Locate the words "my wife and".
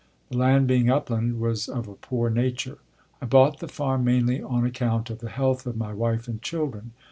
5.77-6.41